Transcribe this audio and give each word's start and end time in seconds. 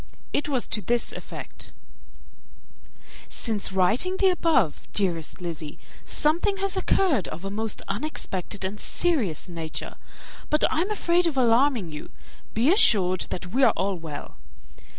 It 0.33 0.49
was 0.49 0.67
to 0.69 0.81
this 0.81 1.13
effect: 1.13 1.73
"Since 3.29 3.71
writing 3.71 4.17
the 4.17 4.29
above, 4.29 4.87
dearest 4.93 5.41
Lizzy, 5.41 5.77
something 6.03 6.57
has 6.57 6.75
occurred 6.75 7.27
of 7.27 7.45
a 7.45 7.51
most 7.51 7.83
unexpected 7.87 8.65
and 8.65 8.79
serious 8.79 9.47
nature; 9.47 9.97
but 10.49 10.63
I 10.71 10.81
am 10.81 10.89
afraid 10.89 11.27
of 11.27 11.37
alarming 11.37 11.91
you 11.91 12.09
be 12.55 12.73
assured 12.73 13.27
that 13.29 13.53
we 13.53 13.61
are 13.61 13.73
all 13.77 13.93
well. 13.95 14.37